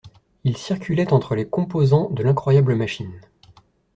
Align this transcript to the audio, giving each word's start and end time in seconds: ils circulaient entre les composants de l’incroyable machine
ils 0.45 0.57
circulaient 0.57 1.13
entre 1.13 1.35
les 1.35 1.47
composants 1.47 2.09
de 2.09 2.23
l’incroyable 2.23 2.73
machine 2.73 3.21